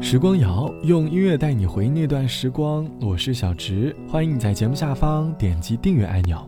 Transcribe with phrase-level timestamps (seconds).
[0.00, 6.38] 时光谣用音乐带你回忆那段时光，我是小直，欢迎你在节目下方点击订阅按钮。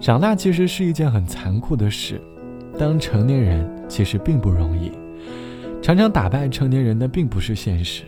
[0.00, 2.20] 长大其实是一件很残酷的事，
[2.76, 4.90] 当成年人其实并不容易。
[5.80, 8.02] 常常打败成年人的并不是现实，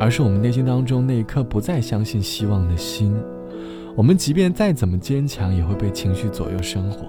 [0.00, 3.14] 而是我们内心当中那一颗不再相信希望的心。
[3.94, 7.06] 我们即便再怎么坚强，也会被情绪左右生活。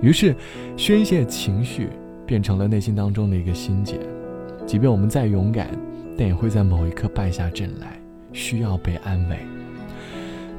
[0.00, 0.34] 于是，
[0.76, 1.90] 宣泄情绪
[2.26, 3.98] 变成了内心当中的一个心结。
[4.66, 5.68] 即便我们再勇敢。
[6.16, 7.98] 但也会在某一刻败下阵来，
[8.32, 9.36] 需要被安慰。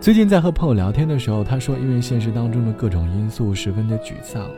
[0.02, 4.50] 最近在和朋友聊天的时候，他说，因为现实当中的各种因素十分的沮丧，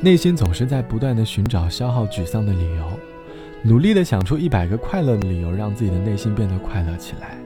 [0.00, 2.86] 内心总是在不断的寻找消耗沮丧的理由，
[3.62, 7.36] 努力的想出一百个快乐的理由，让自己的内心变得快乐起来，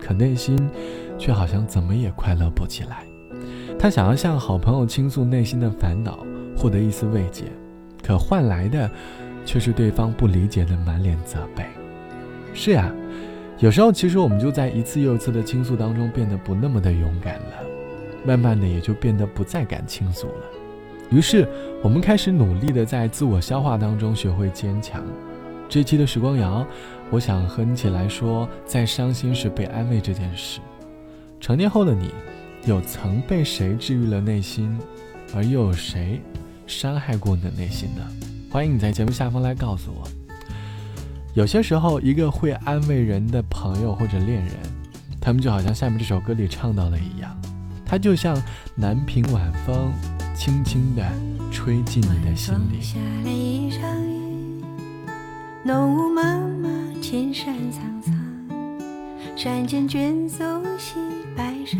[0.00, 0.56] 可内心
[1.18, 3.04] 却好像怎么也快乐不起来。
[3.76, 6.24] 他想要向好朋友倾诉内心的烦恼，
[6.56, 7.46] 获得一丝慰藉，
[8.04, 8.90] 可换来的
[9.44, 11.64] 却是对方不理解的满脸责备。
[12.52, 12.92] 是呀，
[13.58, 17.64] 有时候其实我们就在一次又一次的倾诉当中变得不那么的勇敢了，
[18.24, 20.44] 慢慢的也就变得不再敢倾诉了。
[21.10, 21.48] 于是
[21.82, 25.04] 我们开始努力的在自我消化当中学会坚强。
[25.68, 26.66] 这期的时光谣，
[27.10, 30.60] 我想和你一起来说，在伤心时被安慰这件事。
[31.40, 32.10] 成年后的你，
[32.64, 34.78] 有曾被谁治愈了内心，
[35.34, 36.20] 而又有谁
[36.66, 38.02] 伤害过你的内心呢？
[38.50, 40.08] 欢迎你在节目下方来告诉我。
[41.34, 44.54] 有些时候，一个会安慰人的朋友或者恋人，
[45.20, 47.36] 他们就好像下面这首歌里唱到的一样，
[47.84, 48.40] 他就像
[48.76, 49.92] 南屏晚风，
[50.36, 51.02] 轻轻地
[51.50, 52.80] 吹进你的心里。
[52.80, 54.62] 下了一场雨，
[55.64, 58.14] 浓雾茫茫，千山苍苍，
[59.36, 60.44] 山间卷走
[60.78, 60.94] 细
[61.36, 61.78] 白沙，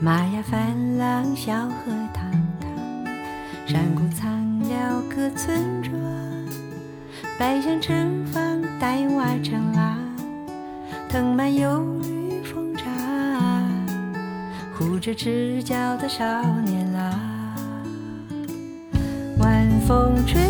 [0.00, 1.92] 马呀泛浪，小河，
[3.74, 5.92] 山谷藏了个村庄。
[7.36, 9.98] 百香盛放，黛瓦成廊，
[11.08, 12.84] 藤蔓有绿风扎，
[14.78, 16.24] 护着赤脚的少
[16.64, 17.18] 年郎。
[19.40, 20.40] 晚风吹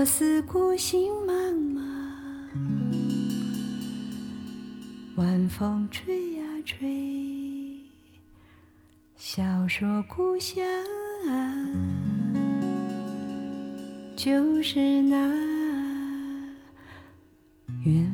[0.00, 1.82] 我思故心茫茫，
[5.16, 7.78] 晚风吹呀吹，
[9.14, 10.64] 笑说故乡
[14.16, 15.18] 就是那
[17.84, 18.10] 远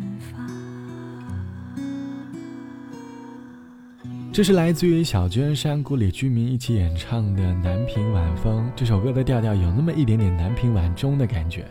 [4.37, 8.67] 这是来自于小娟山谷里居民一起演唱的《南屏晚风》。
[8.77, 11.65] 这首歌的调调有那么一点点南屏晚钟的感觉。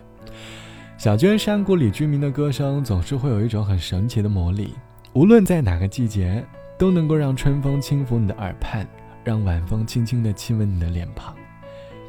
[0.97, 4.73] 小娟山谷里居民的歌声总是会有一种很神奇的魔力，
[5.13, 6.43] 无论在哪个季节，
[6.75, 8.87] 都能够让春风轻抚你的耳畔，
[9.23, 11.35] 让晚风轻轻地亲吻你的脸庞。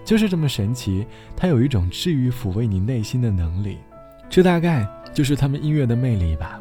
[0.07, 1.07] 就是这么神奇，
[1.37, 3.77] 它有一种治愈、抚慰你内心的能力。
[4.31, 6.59] 这大概就是他们音乐的魅力吧。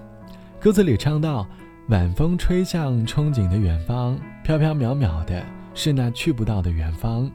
[0.60, 1.48] 歌词里唱到。
[1.90, 5.46] 晚风吹向憧憬的远方，飘飘渺渺的
[5.76, 7.30] 是那去不到的远方。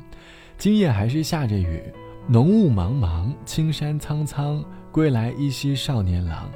[0.58, 1.80] 今夜还是下着雨，
[2.26, 6.50] 浓雾茫茫，青山苍苍，归来依稀少年郎。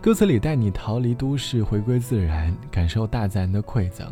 [0.00, 4.10] 歌词里带你逃离都市，回归自然，感受大自然的馈赠。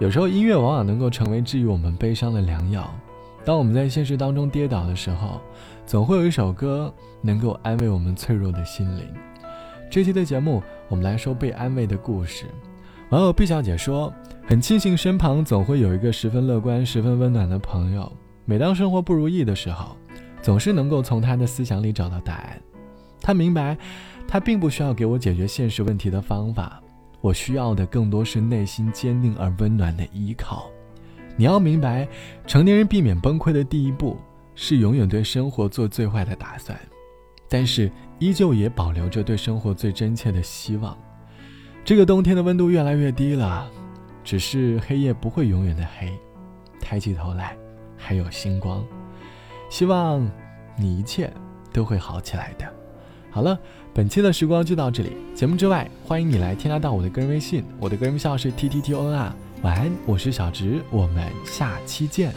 [0.00, 2.92] 有时候音乐往往能够成为治愈我们悲伤的良药。
[3.44, 5.40] 当我们在现实当中跌倒的时候，
[5.86, 6.92] 总会有一首歌
[7.22, 9.06] 能够安慰我们脆弱的心灵。
[9.90, 12.44] 这期的节目，我们来说被安慰的故事。
[13.08, 14.12] 网友毕小姐说
[14.46, 18.12] ：“很庆幸身旁总会有一个十分乐观、十分温暖的朋友。
[18.44, 19.96] 每当生活不如意的时候，
[20.42, 22.60] 总是能够从他的思想里找到答案。
[23.22, 23.78] 他明白，
[24.26, 26.82] 他并不需要给我解决现实问题的方法，
[27.22, 30.70] 我需要的更多是内心坚定而温暖的依靠。
[31.34, 32.06] 你要明白，
[32.46, 34.18] 成年人避免崩溃的第一步
[34.54, 36.78] 是永远对生活做最坏的打算。”
[37.50, 40.96] 但是依旧也保留着对生活最真切的希望。
[41.84, 43.70] 这个冬天的温度越来越低了，
[44.24, 46.12] 只是黑夜不会永远的黑，
[46.80, 47.56] 抬起头来
[47.96, 48.84] 还有星光。
[49.70, 50.28] 希望
[50.76, 51.32] 你一切
[51.72, 52.66] 都会好起来的。
[53.30, 53.58] 好了，
[53.94, 55.12] 本期的时光就到这里。
[55.34, 59.34] 节目之外，欢迎你来添加到我的个人微信，我的个人微信号是 t t t o n 啊。
[59.62, 62.32] 晚安，我是小直，我们下期见。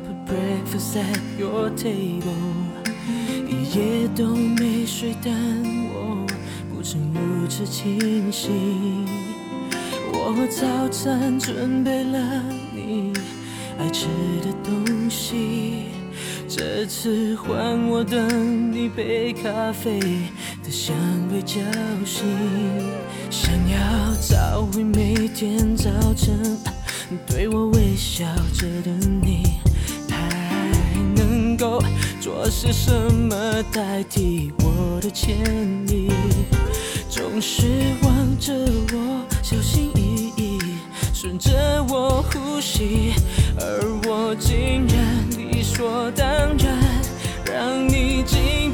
[0.00, 2.59] put breakfast at your table，
[3.72, 5.32] 夜都没睡，但
[5.92, 6.26] 我
[6.72, 9.06] 不曾如此清醒。
[10.12, 12.18] 我早餐准备了
[12.74, 13.12] 你
[13.78, 14.06] 爱吃
[14.42, 15.84] 的东西，
[16.48, 20.00] 这次换我等你杯咖啡
[20.64, 20.96] 的香
[21.32, 21.60] 味叫
[22.04, 22.26] 醒，
[23.30, 23.78] 想要
[24.20, 26.58] 找回每天早晨
[27.26, 28.90] 对我微笑着的
[29.22, 29.60] 你。
[30.08, 30.28] 还
[31.14, 31.80] 能够
[32.20, 35.38] 做些什么代替我的歉
[35.88, 36.10] 意？
[37.08, 37.64] 总是
[38.02, 38.52] 望着
[38.92, 40.58] 我，小心翼翼，
[41.14, 41.50] 顺着
[41.88, 43.14] 我呼吸，
[43.58, 46.26] 而我竟然理所当
[46.58, 46.78] 然
[47.46, 48.70] 让你精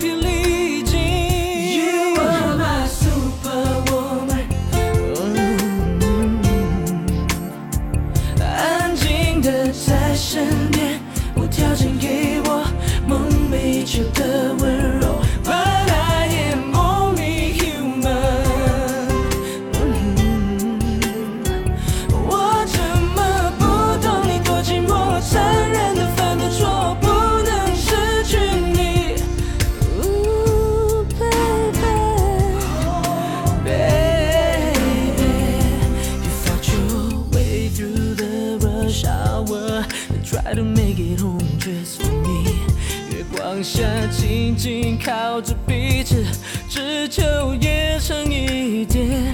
[45.07, 46.25] 靠着彼此，
[46.69, 47.23] 只求
[47.61, 49.33] 夜长一点。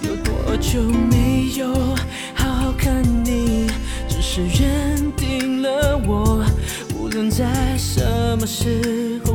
[0.00, 1.74] 有多久没有
[2.34, 3.66] 好好看你？
[4.08, 6.42] 只是认定了我，
[6.96, 7.44] 无论在
[7.76, 8.02] 什
[8.40, 9.31] 么时候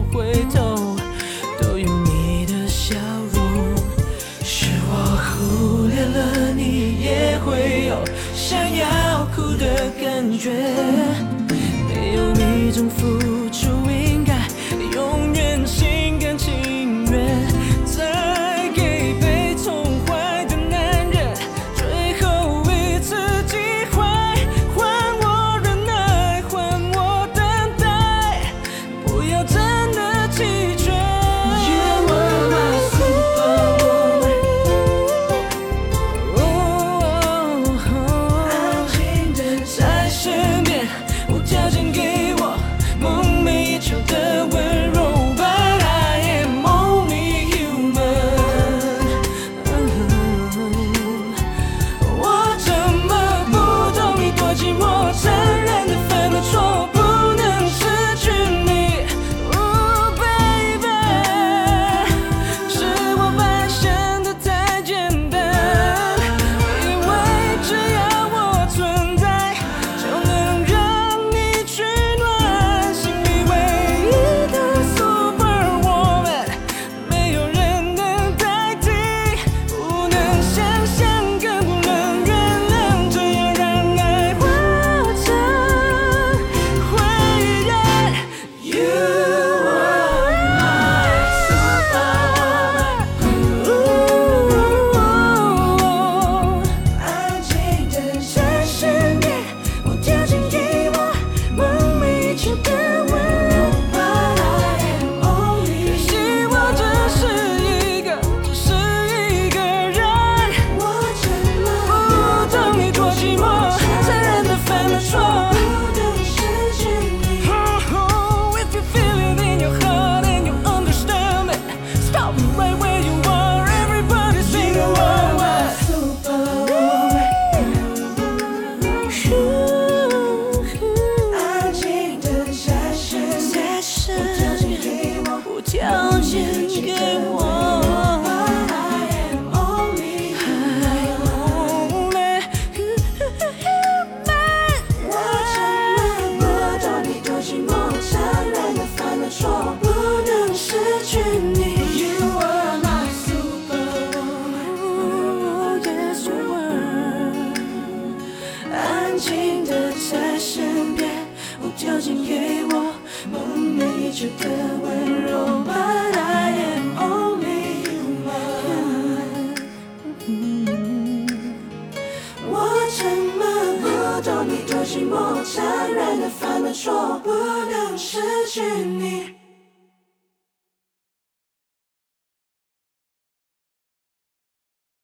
[161.98, 162.94] 靠近给我
[163.32, 164.77] 梦寐以求的